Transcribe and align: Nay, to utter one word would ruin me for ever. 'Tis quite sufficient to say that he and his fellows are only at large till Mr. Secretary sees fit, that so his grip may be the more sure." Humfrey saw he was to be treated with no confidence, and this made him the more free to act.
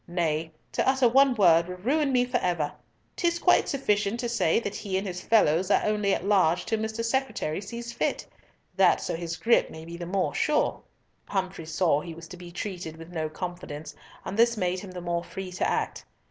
Nay, 0.07 0.49
to 0.71 0.87
utter 0.89 1.07
one 1.07 1.35
word 1.35 1.67
would 1.67 1.85
ruin 1.85 2.11
me 2.11 2.25
for 2.25 2.37
ever. 2.39 2.73
'Tis 3.15 3.37
quite 3.37 3.69
sufficient 3.69 4.19
to 4.21 4.29
say 4.29 4.59
that 4.59 4.73
he 4.73 4.97
and 4.97 5.05
his 5.05 5.21
fellows 5.21 5.69
are 5.69 5.83
only 5.85 6.11
at 6.11 6.25
large 6.25 6.65
till 6.65 6.79
Mr. 6.79 7.05
Secretary 7.05 7.61
sees 7.61 7.93
fit, 7.93 8.25
that 8.75 8.99
so 8.99 9.15
his 9.15 9.37
grip 9.37 9.69
may 9.69 9.85
be 9.85 9.97
the 9.97 10.07
more 10.07 10.33
sure." 10.33 10.81
Humfrey 11.27 11.67
saw 11.67 12.01
he 12.01 12.15
was 12.15 12.27
to 12.29 12.37
be 12.37 12.51
treated 12.51 12.97
with 12.97 13.13
no 13.13 13.29
confidence, 13.29 13.93
and 14.25 14.35
this 14.37 14.57
made 14.57 14.79
him 14.79 14.89
the 14.89 15.01
more 15.01 15.23
free 15.23 15.51
to 15.51 15.69
act. 15.69 16.03